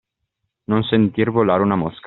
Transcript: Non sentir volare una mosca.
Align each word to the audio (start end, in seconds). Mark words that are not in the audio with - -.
Non 0.71 0.81
sentir 0.81 1.29
volare 1.29 1.61
una 1.61 1.75
mosca. 1.75 1.99